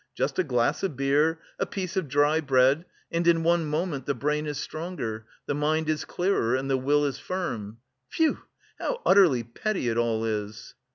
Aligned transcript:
Just 0.15 0.39
a 0.39 0.43
glass 0.43 0.81
of 0.81 0.95
beer, 0.97 1.39
a 1.59 1.65
piece 1.67 1.95
of 1.95 2.07
dry 2.07 2.39
bread 2.41 2.85
and 3.11 3.27
in 3.27 3.43
one 3.43 3.67
moment 3.67 4.07
the 4.07 4.15
brain 4.15 4.47
is 4.47 4.57
stronger, 4.57 5.27
the 5.45 5.53
mind 5.53 5.87
is 5.89 6.05
clearer 6.05 6.55
and 6.55 6.71
the 6.71 6.75
will 6.77 7.05
is 7.05 7.19
firm! 7.19 7.77
Phew, 8.09 8.39
how 8.79 9.03
utterly 9.05 9.43
petty 9.43 9.89
it 9.89 9.97
all 9.99 10.25
is!" 10.25 10.73